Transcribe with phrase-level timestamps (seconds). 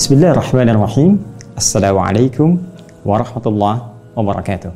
[0.00, 1.20] Bismillahirrahmanirrahim.
[1.60, 2.56] Assalamualaikum
[3.04, 3.84] warahmatullahi
[4.16, 4.72] wabarakatuh.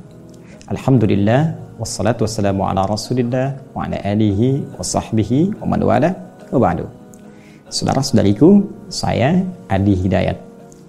[0.69, 6.13] Alhamdulillah wassalatu wassalamu ala Rasulillah wa ala alihi wa sahbihi wa man wala
[6.53, 6.85] wa ba'du.
[7.73, 9.41] Saudara-saudariku, saya
[9.73, 10.37] Adi Hidayat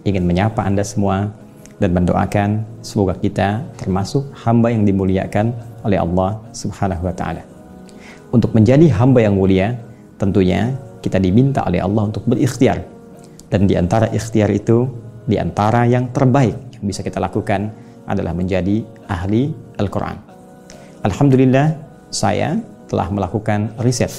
[0.03, 1.31] ingin menyapa Anda semua
[1.79, 5.55] dan mendoakan semoga kita termasuk hamba yang dimuliakan
[5.87, 7.39] oleh Allah Subhanahu wa taala.
[8.35, 9.79] Untuk menjadi hamba yang mulia,
[10.19, 12.94] tentunya kita diminta oleh Allah untuk berikhtiar
[13.49, 14.89] dan di antara ikhtiar itu,
[15.25, 17.69] di antara yang terbaik yang bisa kita lakukan
[18.05, 20.17] adalah menjadi ahli Al-Quran.
[21.05, 21.77] Alhamdulillah,
[22.09, 22.57] saya
[22.89, 24.13] telah melakukan riset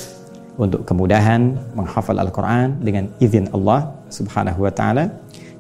[0.59, 5.11] untuk kemudahan menghafal Al-Quran dengan izin Allah Subhanahu wa Ta'ala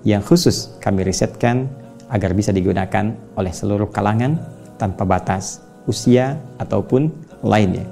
[0.06, 1.66] yang khusus kami risetkan
[2.10, 4.38] agar bisa digunakan oleh seluruh kalangan
[4.78, 7.10] tanpa batas usia ataupun
[7.42, 7.86] lainnya.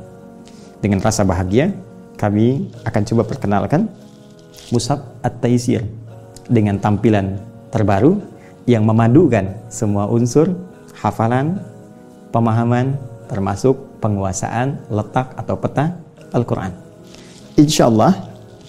[0.79, 1.73] Dengan rasa bahagia,
[2.15, 3.91] kami akan coba perkenalkan
[4.73, 5.85] Musab At-Taisir
[6.49, 8.21] dengan tampilan terbaru
[8.65, 10.53] yang memadukan semua unsur
[10.97, 11.61] hafalan,
[12.33, 12.97] pemahaman,
[13.29, 15.97] termasuk penguasaan letak atau peta
[16.33, 16.73] Al-Quran.
[17.61, 18.17] Insya Allah,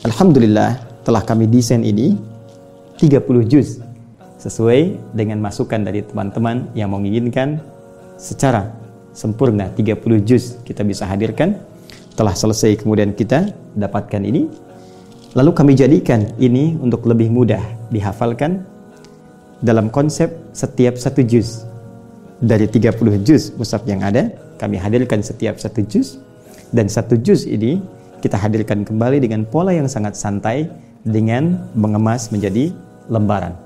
[0.03, 2.17] Alhamdulillah telah kami desain ini
[2.99, 3.79] 30 juz
[4.41, 7.57] sesuai dengan masukan dari teman-teman yang menginginkan
[8.15, 8.71] secara
[9.15, 9.95] sempurna 30
[10.27, 11.57] juz kita bisa hadirkan
[12.13, 14.47] telah selesai kemudian kita dapatkan ini
[15.35, 17.59] Lalu kami jadikan ini untuk lebih mudah
[17.91, 18.63] dihafalkan
[19.59, 21.67] dalam konsep setiap satu juz.
[22.39, 26.23] Dari 30 juz musab yang ada, kami hadirkan setiap satu juz.
[26.71, 27.83] Dan satu juz ini
[28.23, 30.71] kita hadirkan kembali dengan pola yang sangat santai
[31.03, 32.71] dengan mengemas menjadi
[33.11, 33.59] lembaran.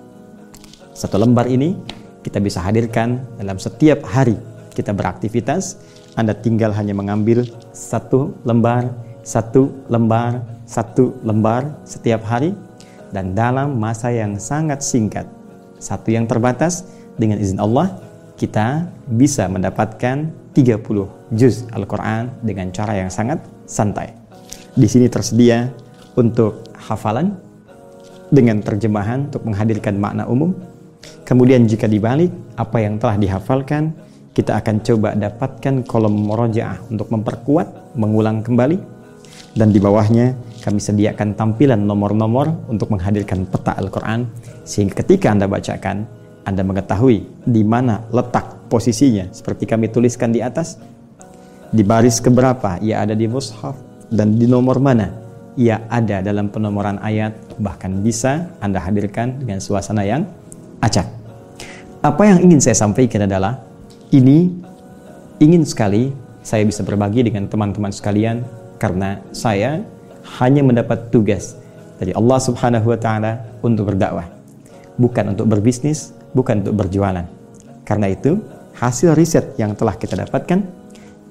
[0.97, 1.77] Satu lembar ini
[2.25, 4.41] kita bisa hadirkan dalam setiap hari
[4.73, 5.77] kita beraktivitas.
[6.17, 7.45] Anda tinggal hanya mengambil
[7.77, 8.89] satu lembar,
[9.21, 12.53] satu lembar, satu lembar setiap hari
[13.09, 15.25] dan dalam masa yang sangat singkat,
[15.81, 16.85] satu yang terbatas
[17.17, 17.97] dengan izin Allah,
[18.37, 24.13] kita bisa mendapatkan 30 juz Al-Quran dengan cara yang sangat santai.
[24.77, 25.73] Di sini tersedia
[26.13, 27.33] untuk hafalan
[28.29, 30.53] dengan terjemahan untuk menghadirkan makna umum.
[31.25, 33.93] Kemudian jika dibalik apa yang telah dihafalkan,
[34.37, 38.77] kita akan coba dapatkan kolom murojaah untuk memperkuat, mengulang kembali.
[39.57, 44.27] Dan di bawahnya kami sediakan tampilan nomor-nomor untuk menghadirkan peta Al-Quran
[44.67, 46.03] sehingga ketika Anda bacakan
[46.43, 49.31] Anda mengetahui di mana letak posisinya.
[49.31, 50.77] Seperti kami tuliskan di atas
[51.69, 53.77] di baris keberapa ia ada di mushaf
[54.09, 55.13] dan di nomor mana
[55.59, 57.35] ia ada dalam penomoran ayat.
[57.59, 60.23] Bahkan bisa Anda hadirkan dengan suasana yang
[60.79, 61.05] acak.
[61.99, 63.59] Apa yang ingin saya sampaikan adalah
[64.15, 64.47] ini
[65.43, 68.41] ingin sekali saya bisa berbagi dengan teman-teman sekalian
[68.79, 69.83] karena saya
[70.37, 71.57] hanya mendapat tugas
[71.97, 73.31] dari Allah Subhanahu wa taala
[73.65, 74.29] untuk berdakwah,
[75.01, 77.25] bukan untuk berbisnis, bukan untuk berjualan.
[77.83, 78.37] Karena itu,
[78.77, 80.61] hasil riset yang telah kita dapatkan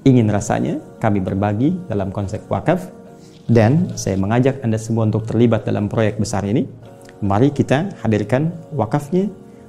[0.03, 2.91] ingin rasanya kami berbagi dalam konsep wakaf
[3.49, 6.69] dan saya mengajak Anda semua untuk terlibat dalam proyek besar ini.
[7.19, 9.27] Mari kita hadirkan wakafnya.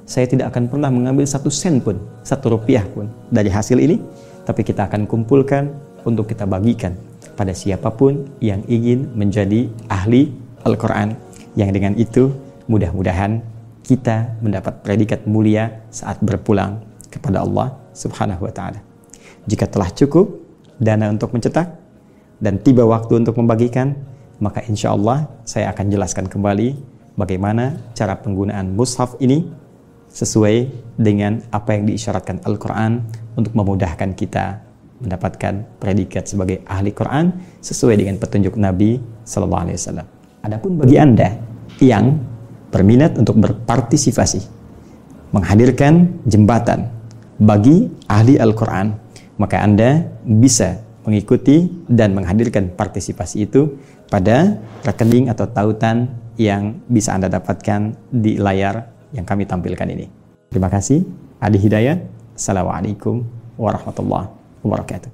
[0.09, 4.01] Saya tidak akan pernah mengambil satu sen pun, satu rupiah pun dari hasil ini,
[4.41, 5.69] tapi kita akan kumpulkan
[6.01, 6.97] untuk kita bagikan
[7.39, 10.27] pada siapa pun yang ingin menjadi ahli
[10.67, 11.16] Al-Quran
[11.55, 12.35] yang dengan itu
[12.67, 13.39] mudah-mudahan
[13.88, 18.83] kita mendapat predikat mulia saat berpulang kepada Allah Subhanahu wa taala.
[19.47, 20.35] Jika telah cukup
[20.83, 21.79] dana untuk mencetak
[22.44, 23.95] dan tiba waktu untuk membagikan,
[24.44, 26.75] maka insya Allah saya akan jelaskan kembali
[27.16, 29.47] bagaimana cara penggunaan mushaf ini
[30.11, 30.67] sesuai
[30.99, 32.99] dengan apa yang diisyaratkan Al-Quran
[33.39, 34.69] untuk memudahkan kita
[34.99, 37.31] mendapatkan predikat sebagai ahli Quran
[37.63, 40.07] sesuai dengan petunjuk Nabi Sallallahu Alaihi Wasallam.
[40.43, 41.35] Adapun bagi anda
[41.79, 42.19] yang
[42.69, 44.59] berminat untuk berpartisipasi
[45.31, 46.89] menghadirkan jembatan
[47.39, 48.93] bagi ahli Al-Quran,
[49.40, 53.79] maka anda bisa mengikuti dan menghadirkan partisipasi itu
[54.11, 60.07] pada rekening atau tautan yang bisa anda dapatkan di layar yang kami tampilkan ini.
[60.52, 61.05] Terima kasih.
[61.40, 61.99] Adi Hidayat.
[62.35, 63.23] Assalamualaikum
[63.59, 65.11] warahmatullahi wabarakatuh.